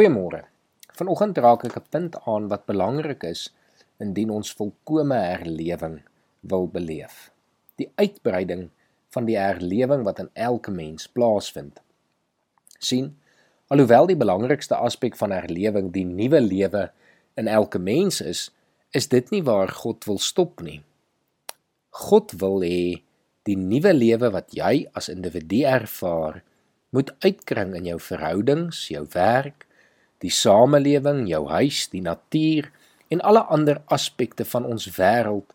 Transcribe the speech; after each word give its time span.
Goeiemôre. 0.00 0.46
Vanoggend 0.96 1.38
raak 1.44 1.64
ek 1.68 1.76
'n 1.76 1.88
punt 1.92 2.14
aan 2.24 2.44
wat 2.48 2.64
belangrik 2.64 3.22
is 3.22 3.52
indien 4.00 4.30
ons 4.30 4.52
volkomme 4.58 5.14
herlewing 5.14 6.00
wil 6.40 6.66
beleef. 6.76 7.28
Die 7.76 7.92
uitbreiding 8.00 8.70
van 9.12 9.24
die 9.28 9.36
herlewing 9.36 10.02
wat 10.08 10.18
in 10.18 10.30
elke 10.32 10.70
mens 10.70 11.06
plaasvind. 11.06 11.80
sien, 12.78 13.18
alhoewel 13.68 14.06
die 14.06 14.16
belangrikste 14.16 14.74
aspek 14.74 15.16
van 15.16 15.30
herlewing 15.30 15.92
die 15.92 16.04
nuwe 16.04 16.40
lewe 16.40 16.90
in 17.36 17.46
elke 17.46 17.78
mens 17.78 18.20
is, 18.20 18.50
is 18.90 19.08
dit 19.08 19.30
nie 19.30 19.42
waar 19.42 19.68
God 19.68 20.04
wil 20.04 20.18
stop 20.18 20.62
nie. 20.62 20.82
God 21.90 22.32
wil 22.32 22.62
hê 22.62 23.02
die 23.42 23.56
nuwe 23.56 23.92
lewe 23.92 24.30
wat 24.30 24.48
jy 24.52 24.88
as 24.94 25.08
individu 25.08 25.64
ervaar, 25.64 26.42
moet 26.90 27.12
uitkring 27.20 27.74
in 27.74 27.84
jou 27.84 28.00
verhoudings, 28.00 28.88
jou 28.88 29.06
werk, 29.12 29.66
die 30.20 30.32
samelewing, 30.32 31.26
jou 31.28 31.46
huis, 31.48 31.88
die 31.92 32.02
natuur 32.04 32.70
en 33.10 33.22
alle 33.26 33.42
ander 33.50 33.80
aspekte 33.86 34.44
van 34.44 34.66
ons 34.68 34.86
wêreld 34.98 35.48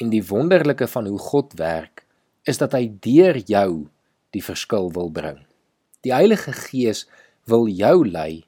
en 0.00 0.12
die 0.12 0.22
wonderlike 0.24 0.86
van 0.88 1.08
hoe 1.10 1.18
God 1.18 1.56
werk 1.58 2.04
is 2.48 2.60
dat 2.60 2.74
hy 2.76 2.86
deur 3.04 3.36
jou 3.48 3.88
die 4.34 4.44
verskil 4.44 4.90
wil 4.94 5.10
bring. 5.12 5.42
Die 6.04 6.12
Heilige 6.14 6.52
Gees 6.56 7.06
wil 7.50 7.68
jou 7.68 8.06
lei 8.06 8.44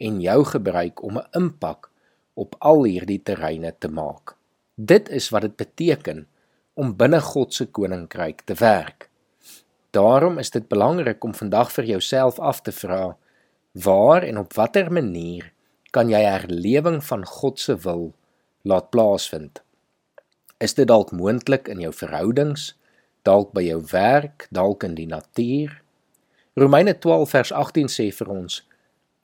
en 0.00 0.20
jou 0.20 0.44
gebruik 0.44 1.02
om 1.02 1.18
'n 1.18 1.28
impak 1.32 1.90
op 2.34 2.56
al 2.58 2.84
hierdie 2.84 3.22
terreine 3.22 3.74
te 3.78 3.88
maak. 3.88 4.36
Dit 4.74 5.08
is 5.08 5.28
wat 5.30 5.42
dit 5.42 5.56
beteken 5.56 6.26
om 6.74 6.96
binne 6.96 7.20
God 7.20 7.54
se 7.54 7.66
koninkryk 7.66 8.42
te 8.44 8.54
werk. 8.54 9.08
Daarom 9.90 10.38
is 10.38 10.50
dit 10.50 10.68
belangrik 10.68 11.24
om 11.24 11.34
vandag 11.34 11.72
vir 11.72 11.84
jouself 11.84 12.38
af 12.38 12.60
te 12.60 12.72
vra: 12.72 13.16
Waar 13.74 14.22
en 14.22 14.38
op 14.38 14.52
watter 14.54 14.92
manier 14.92 15.48
kan 15.90 16.06
jy 16.06 16.20
herlewing 16.22 17.00
van 17.02 17.24
God 17.26 17.58
se 17.58 17.74
wil 17.82 18.12
laat 18.62 18.92
plaasvind? 18.94 19.62
Is 20.62 20.76
dit 20.78 20.86
dalk 20.86 21.10
moontlik 21.10 21.66
in 21.68 21.80
jou 21.82 21.90
verhoudings, 21.90 22.76
dalk 23.26 23.50
by 23.50 23.64
jou 23.66 23.80
werk, 23.90 24.46
dalk 24.54 24.86
in 24.86 24.94
die 24.94 25.08
natuur? 25.10 25.74
Romeine 26.54 26.94
12 26.94 27.34
vers 27.34 27.50
18 27.52 27.90
sê 27.90 28.06
vir 28.14 28.30
ons: 28.30 28.60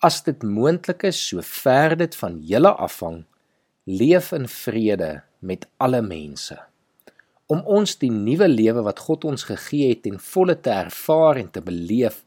As 0.03 0.19
dit 0.27 0.43
moontlik 0.43 1.07
is, 1.07 1.21
so 1.29 1.39
ver 1.47 1.95
dit 2.01 2.17
van 2.19 2.41
julle 2.43 2.73
afhang, 2.75 3.21
leef 3.87 4.33
in 4.35 4.49
vrede 4.51 5.21
met 5.39 5.69
alle 5.79 6.03
mense. 6.03 6.59
Om 7.47 7.63
ons 7.71 7.95
die 8.03 8.11
nuwe 8.11 8.51
lewe 8.51 8.83
wat 8.83 8.99
God 9.07 9.29
ons 9.31 9.47
gegee 9.47 9.95
het 9.95 10.11
en 10.11 10.19
volle 10.19 10.59
te 10.59 10.75
ervaar 10.75 11.39
en 11.39 11.55
te 11.55 11.63
beleef, 11.63 12.25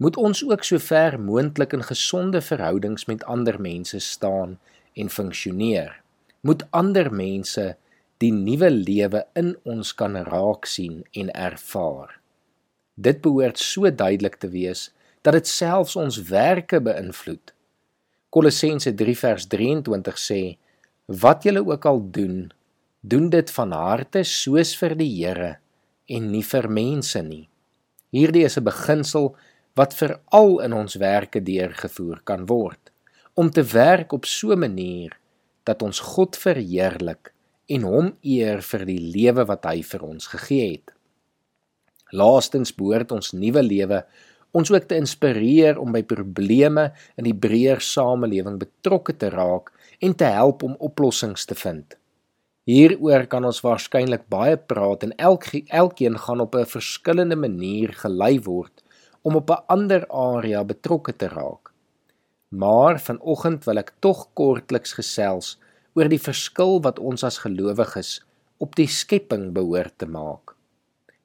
moet 0.00 0.16
ons 0.16 0.40
ook 0.48 0.64
so 0.64 0.80
ver 0.80 1.18
moontlik 1.20 1.74
in 1.76 1.84
gesonde 1.84 2.40
verhoudings 2.40 3.04
met 3.04 3.24
ander 3.28 3.60
mense 3.60 3.98
staan 4.00 4.56
en 4.96 5.10
funksioneer. 5.12 5.92
Moet 6.40 6.64
ander 6.70 7.10
mense 7.12 7.74
die 8.24 8.32
nuwe 8.32 8.70
lewe 8.72 9.26
in 9.36 9.52
ons 9.68 9.92
kan 9.94 10.16
raak 10.24 10.64
sien 10.64 11.02
en 11.12 11.28
ervaar. 11.36 12.16
Dit 12.96 13.20
behoort 13.20 13.60
so 13.60 13.90
duidelik 13.92 14.40
te 14.40 14.48
wees 14.48 14.88
dat 15.20 15.36
dit 15.36 15.48
selfs 15.48 15.98
ons 16.00 16.16
werke 16.30 16.80
beïnvloed. 16.80 17.52
Kolossense 18.32 18.94
3 18.96 19.16
vers 19.20 19.46
23 19.52 20.20
sê: 20.20 20.40
Wat 21.20 21.44
julle 21.44 21.60
ook 21.66 21.84
al 21.84 22.00
doen, 22.14 22.48
doen 23.00 23.28
dit 23.28 23.52
van 23.52 23.72
harte 23.76 24.24
soos 24.24 24.72
vir 24.80 24.96
die 24.96 25.12
Here 25.12 25.58
en 26.08 26.32
nie 26.32 26.44
vir 26.44 26.68
mense 26.72 27.20
nie. 27.22 27.48
Hierdie 28.10 28.44
is 28.48 28.56
'n 28.56 28.64
beginsel 28.64 29.34
wat 29.80 29.94
veral 29.96 30.58
in 30.66 30.72
ons 30.76 30.98
werke 31.00 31.40
deurgevoer 31.40 32.20
kan 32.28 32.44
word 32.50 32.90
om 33.40 33.48
te 33.50 33.62
werk 33.72 34.12
op 34.12 34.26
so 34.28 34.52
'n 34.52 34.60
manier 34.66 35.12
dat 35.64 35.82
ons 35.82 36.00
God 36.12 36.36
verheerlik 36.36 37.32
en 37.74 37.86
hom 37.86 38.08
eer 38.22 38.60
vir 38.70 38.84
die 38.84 39.02
lewe 39.14 39.44
wat 39.46 39.64
hy 39.70 39.82
vir 39.82 40.02
ons 40.02 40.26
gegee 40.32 40.66
het. 40.72 40.88
Laastens 42.10 42.74
behoort 42.74 43.12
ons 43.12 43.32
nuwe 43.32 43.62
lewe 43.62 44.02
ons 44.52 44.70
ook 44.70 44.88
te 44.90 44.98
inspireer 44.98 45.78
om 45.78 45.92
by 45.94 46.02
probleme 46.02 46.90
in 47.16 47.24
die 47.24 47.38
breër 47.46 47.80
samelewing 47.80 48.58
betrokke 48.58 49.14
te 49.16 49.30
raak 49.30 49.70
en 50.02 50.14
te 50.14 50.24
help 50.24 50.62
om 50.66 50.76
oplossings 50.78 51.46
te 51.46 51.54
vind. 51.54 51.96
Hieroor 52.66 53.26
kan 53.26 53.44
ons 53.44 53.62
waarskynlik 53.62 54.26
baie 54.28 54.56
praat 54.56 55.06
en 55.06 55.16
elk 55.16 55.46
elkeen 55.68 56.18
gaan 56.18 56.40
op 56.40 56.54
'n 56.54 56.66
verskillende 56.66 57.36
manier 57.36 57.92
gelei 57.92 58.40
word 58.40 58.82
om 59.22 59.36
op 59.36 59.50
'n 59.50 59.62
ander 59.66 60.06
area 60.08 60.64
betrokke 60.64 61.16
te 61.16 61.28
raak. 61.28 61.72
Maar 62.48 63.00
vanoggend 63.00 63.64
wil 63.64 63.78
ek 63.78 63.92
tog 63.98 64.28
kortliks 64.34 64.92
gesels 64.92 65.58
oor 65.94 66.08
die 66.08 66.22
verskil 66.22 66.80
wat 66.82 66.98
ons 66.98 67.24
as 67.24 67.38
gelowiges 67.38 68.24
op 68.58 68.76
die 68.76 68.88
skepping 68.88 69.52
behoort 69.52 69.98
te 69.98 70.06
maak. 70.06 70.54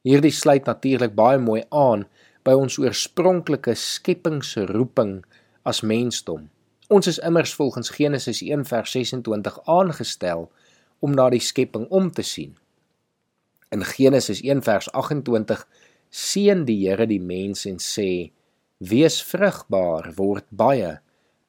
Hierdie 0.01 0.31
sluit 0.31 0.65
natuurlik 0.65 1.15
baie 1.15 1.37
mooi 1.37 1.63
aan 1.69 2.05
by 2.45 2.53
ons 2.53 2.77
oorspronklike 2.77 3.73
skepingsroeping 3.73 5.23
as 5.65 5.81
mensdom. 5.81 6.49
Ons 6.93 7.07
is 7.07 7.17
immers 7.25 7.53
volgens 7.57 7.89
Genesis 7.89 8.41
1:26 8.41 9.59
aangestel 9.65 10.51
om 10.99 11.11
na 11.11 11.29
die 11.29 11.41
skepping 11.41 11.87
om 11.89 12.11
te 12.11 12.21
sien. 12.21 12.53
In 13.73 13.83
Genesis 13.83 14.41
1:28 14.41 15.65
seën 16.15 16.63
die 16.67 16.77
Here 16.85 17.07
die 17.09 17.19
mens 17.19 17.65
en 17.67 17.79
sê: 17.83 18.31
Wees 18.79 19.19
vrugbaar, 19.23 20.13
word 20.15 20.47
baie, 20.49 20.99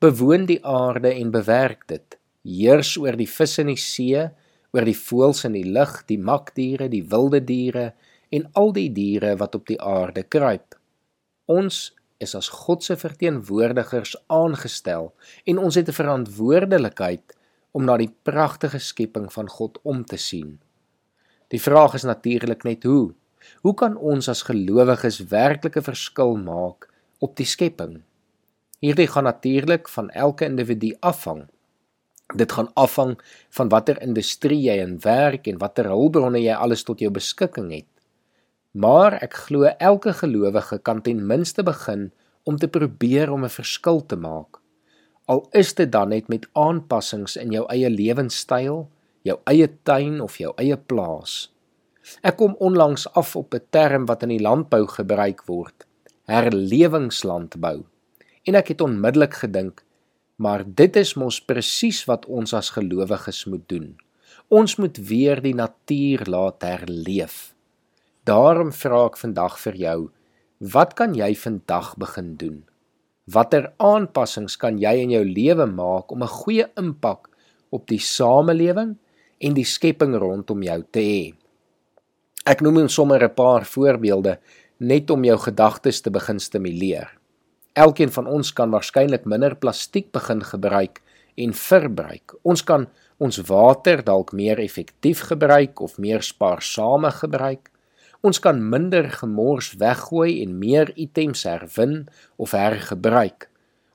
bewoon 0.02 0.46
die 0.50 0.58
aarde 0.66 1.12
en 1.14 1.30
bewerk 1.34 1.86
dit. 1.90 2.18
Heers 2.46 2.96
oor 2.98 3.18
die 3.18 3.30
visse 3.30 3.62
in 3.62 3.70
die 3.72 3.80
see, 3.80 4.24
oor 4.74 4.86
die 4.86 4.96
voëls 4.98 5.44
in 5.48 5.54
die 5.56 5.66
lug, 5.66 6.00
die 6.10 6.18
makdiere, 6.18 6.88
die 6.90 7.04
wilde 7.10 7.40
diere 7.46 7.92
en 8.34 8.46
al 8.58 8.72
die 8.74 8.90
diere 8.94 9.36
wat 9.40 9.54
op 9.58 9.66
die 9.70 9.78
aarde 9.82 10.24
kruip. 10.26 10.74
Ons 11.46 11.94
is 12.22 12.34
as 12.34 12.48
God 12.50 12.82
se 12.82 12.96
verteenwoordigers 12.98 14.16
aangestel 14.32 15.12
en 15.46 15.58
ons 15.62 15.74
het 15.78 15.88
'n 15.88 15.98
verantwoordelikheid 16.00 17.36
om 17.72 17.84
na 17.84 17.96
die 17.96 18.14
pragtige 18.22 18.78
skepping 18.78 19.32
van 19.32 19.48
God 19.48 19.78
om 19.82 20.04
te 20.04 20.16
sien. 20.16 20.58
Die 21.48 21.60
vraag 21.60 21.94
is 21.94 22.02
natuurlik 22.04 22.64
net 22.64 22.82
hoe 22.82 23.14
Hoe 23.62 23.74
kan 23.74 23.96
ons 23.96 24.28
as 24.28 24.42
gelowiges 24.42 25.20
werklike 25.32 25.82
verskil 25.82 26.36
maak 26.36 26.88
op 27.18 27.36
die 27.36 27.48
skepping? 27.48 28.02
Hierdie 28.84 29.08
gaan 29.08 29.24
natuurlik 29.24 29.88
van 29.88 30.10
elke 30.10 30.44
individu 30.44 30.92
afhang. 31.00 31.46
Dit 32.34 32.52
gaan 32.52 32.68
afhang 32.74 33.16
van 33.50 33.68
watter 33.68 34.02
industrie 34.02 34.60
jy 34.60 34.76
in 34.82 34.98
werk 35.00 35.46
en 35.46 35.58
watter 35.58 35.88
hulpbronne 35.88 36.42
jy 36.42 36.54
alles 36.54 36.84
tot 36.84 37.00
jou 37.00 37.10
beskikking 37.10 37.70
het. 37.72 37.88
Maar 38.76 39.16
ek 39.24 39.38
glo 39.46 39.70
elke 39.78 40.12
gelowige 40.12 40.78
kan 40.84 41.00
ten 41.02 41.22
minste 41.26 41.62
begin 41.64 42.10
om 42.44 42.58
te 42.60 42.68
probeer 42.68 43.32
om 43.32 43.44
'n 43.44 43.56
verskil 43.58 44.06
te 44.06 44.16
maak. 44.16 44.60
Al 45.26 45.46
is 45.52 45.74
dit 45.74 45.92
dan 45.92 46.08
net 46.08 46.28
met 46.28 46.46
aanpassings 46.52 47.36
in 47.36 47.50
jou 47.50 47.64
eie 47.66 47.90
lewenstyl, 47.90 48.88
jou 49.22 49.38
eie 49.44 49.68
tuin 49.82 50.20
of 50.20 50.36
jou 50.38 50.52
eie 50.56 50.76
plaas. 50.76 51.55
Ek 52.22 52.36
kom 52.40 52.54
onlangs 52.62 53.06
af 53.14 53.36
op 53.36 53.54
'n 53.54 53.66
term 53.70 54.06
wat 54.06 54.22
in 54.22 54.28
die 54.28 54.40
landbou 54.48 54.86
gebruik 54.86 55.44
word: 55.46 55.86
herlewingslandbou. 56.26 57.84
En 58.46 58.54
ek 58.54 58.68
het 58.68 58.80
onmiddellik 58.80 59.34
gedink, 59.34 59.84
maar 60.36 60.64
dit 60.66 60.96
is 60.96 61.14
mos 61.14 61.40
presies 61.40 62.04
wat 62.04 62.26
ons 62.26 62.52
as 62.54 62.70
gelowiges 62.70 63.44
moet 63.44 63.68
doen. 63.68 63.96
Ons 64.48 64.76
moet 64.76 64.96
weer 64.96 65.42
die 65.42 65.54
natuur 65.54 66.22
laat 66.26 66.62
herleef. 66.62 67.54
Daarom 68.24 68.72
vra 68.72 69.06
ek 69.06 69.16
vandag 69.16 69.58
vir 69.58 69.74
jou, 69.74 70.10
wat 70.58 70.94
kan 70.94 71.14
jy 71.14 71.34
vandag 71.34 71.96
begin 71.96 72.36
doen? 72.36 72.64
Watter 73.24 73.72
aanpassings 73.76 74.56
kan 74.56 74.78
jy 74.78 74.92
in 75.02 75.10
jou 75.10 75.24
lewe 75.24 75.66
maak 75.66 76.12
om 76.12 76.22
'n 76.22 76.36
goeie 76.42 76.66
impak 76.76 77.28
op 77.70 77.86
die 77.86 77.98
samelewing 77.98 78.96
en 79.40 79.54
die 79.54 79.64
skepping 79.64 80.14
rondom 80.14 80.62
jou 80.62 80.82
te 80.90 81.00
hê? 81.00 81.34
Ek 82.44 82.60
noem 82.60 82.82
net 82.82 82.90
sommer 82.90 83.22
'n 83.24 83.34
paar 83.34 83.64
voorbeelde 83.64 84.38
net 84.78 85.10
om 85.10 85.24
jou 85.24 85.38
gedagtes 85.38 86.00
te 86.00 86.10
begin 86.10 86.38
stimuleer. 86.38 87.08
Elkeen 87.72 88.12
van 88.12 88.26
ons 88.26 88.52
kan 88.52 88.70
waarskynlik 88.70 89.24
minder 89.24 89.56
plastiek 89.56 90.12
begin 90.12 90.42
gebruik 90.42 91.02
en 91.36 91.52
verbruik. 91.52 92.34
Ons 92.42 92.62
kan 92.64 92.86
ons 93.18 93.38
water 93.48 94.04
dalk 94.04 94.32
meer 94.32 94.58
effektief 94.58 95.20
gebruik 95.20 95.80
of 95.80 95.98
meer 95.98 96.22
spaarsame 96.22 97.10
gebruik. 97.10 97.70
Ons 98.20 98.38
kan 98.38 98.68
minder 98.68 99.10
gemors 99.10 99.74
weggooi 99.80 100.42
en 100.42 100.58
meer 100.58 100.92
items 100.96 101.42
herwin 101.42 102.06
of 102.36 102.50
hergebruik. 102.50 103.48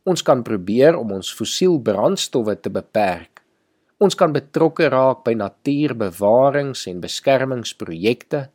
Ons 0.04 0.22
kan 0.22 0.44
probeer 0.44 0.98
om 0.98 1.12
ons 1.12 1.34
fossiel 1.34 1.80
brandstowwe 1.80 2.56
te 2.62 2.70
beperk 2.70 3.31
Ons 4.02 4.18
kan 4.18 4.34
betrokke 4.34 4.90
raak 4.90 5.22
by 5.24 5.36
natuurbewarings 5.38 6.88
en 6.90 7.04
beskermingsprojekte. 7.04 8.48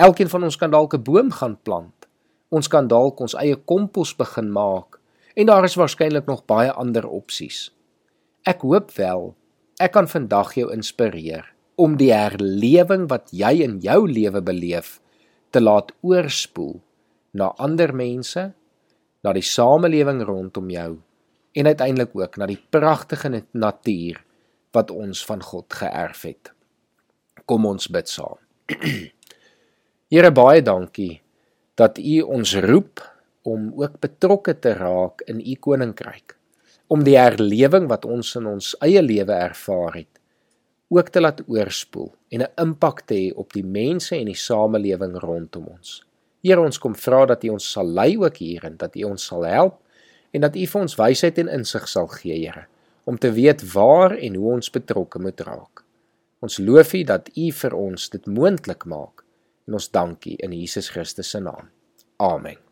Elkeen 0.00 0.30
van 0.32 0.48
ons 0.48 0.56
kan 0.56 0.70
dalk 0.70 0.94
'n 0.94 1.02
boom 1.04 1.30
gaan 1.30 1.58
plant. 1.62 2.08
Ons 2.48 2.68
kan 2.68 2.88
dalk 2.88 3.20
ons 3.20 3.34
eie 3.34 3.56
kompos 3.56 4.16
begin 4.16 4.50
maak 4.50 5.00
En 5.34 5.46
daar 5.46 5.64
is 5.64 5.74
waarskynlik 5.74 6.26
nog 6.26 6.44
baie 6.44 6.72
ander 6.72 7.08
opsies. 7.08 7.70
Ek 8.42 8.60
hoop 8.66 8.90
wel 8.98 9.34
ek 9.80 9.94
kan 9.96 10.08
vandag 10.08 10.52
jou 10.58 10.68
inspireer 10.74 11.46
om 11.80 11.94
die 11.96 12.10
herlewing 12.12 13.06
wat 13.08 13.30
jy 13.32 13.62
in 13.64 13.78
jou 13.80 14.02
lewe 14.04 14.42
beleef 14.44 14.98
te 15.54 15.62
laat 15.62 15.94
oorspoel 16.04 16.82
na 17.32 17.54
ander 17.56 17.94
mense, 17.96 18.50
na 19.24 19.32
die 19.32 19.44
samelewing 19.44 20.20
rondom 20.28 20.68
jou 20.68 20.98
en 21.56 21.66
uiteindelik 21.66 22.12
ook 22.12 22.36
na 22.36 22.50
die 22.50 22.60
pragtige 22.70 23.30
natuur 23.52 24.20
wat 24.76 24.90
ons 24.90 25.24
van 25.26 25.42
God 25.42 25.72
geërf 25.72 26.22
het. 26.28 26.52
Kom 27.44 27.66
ons 27.66 27.88
bid 27.90 28.08
saam. 28.08 28.38
Here 30.12 30.30
baie 30.34 30.62
dankie 30.62 31.20
dat 31.78 31.98
U 31.98 32.20
ons 32.38 32.54
roep 32.60 33.02
om 33.42 33.70
ook 33.78 34.00
betrokke 34.02 34.58
te 34.58 34.74
raak 34.76 35.24
in 35.30 35.40
U 35.40 35.56
koninkryk 35.56 36.36
om 36.90 37.04
die 37.06 37.14
herlewing 37.14 37.86
wat 37.90 38.04
ons 38.04 38.34
in 38.38 38.48
ons 38.50 38.72
eie 38.82 39.02
lewe 39.02 39.36
ervaar 39.36 39.94
het 40.00 40.20
ook 40.90 41.08
te 41.14 41.20
laat 41.22 41.42
oorspoel 41.46 42.10
en 42.34 42.42
'n 42.42 42.52
impak 42.62 43.00
te 43.06 43.14
hê 43.14 43.34
op 43.34 43.52
die 43.52 43.64
mense 43.64 44.16
en 44.16 44.26
die 44.26 44.34
samelewing 44.34 45.14
rondom 45.22 45.66
ons. 45.66 46.02
Here 46.42 46.60
ons 46.60 46.78
kom 46.78 46.94
vra 46.94 47.26
dat 47.26 47.44
U 47.44 47.48
ons 47.48 47.70
sal 47.72 47.86
lei 47.86 48.16
ook 48.16 48.36
hierin, 48.36 48.76
dat 48.76 48.96
U 48.96 49.02
ons 49.02 49.24
sal 49.24 49.44
help 49.44 49.78
en 50.32 50.40
dat 50.40 50.56
U 50.56 50.66
vir 50.66 50.80
ons 50.80 50.96
wysheid 50.96 51.38
en 51.38 51.48
insig 51.48 51.88
sal 51.88 52.06
gee, 52.06 52.34
Here, 52.46 52.66
om 53.04 53.18
te 53.18 53.32
weet 53.32 53.64
waar 53.72 54.16
en 54.16 54.34
hoe 54.34 54.52
ons 54.52 54.70
betrokke 54.70 55.18
moet 55.18 55.40
raak. 55.40 55.84
Ons 56.40 56.58
loof 56.58 56.94
U 56.94 57.02
dat 57.04 57.28
U 57.36 57.50
vir 57.52 57.76
ons 57.76 58.08
dit 58.14 58.26
moontlik 58.26 58.88
maak 58.88 59.24
en 59.68 59.76
ons 59.78 59.90
dankie 59.92 60.38
in 60.40 60.56
Jesus 60.56 60.90
Christus 60.90 61.30
se 61.30 61.40
naam. 61.44 61.70
Amen. 62.16 62.69